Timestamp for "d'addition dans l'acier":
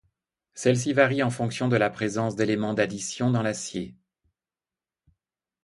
2.73-3.93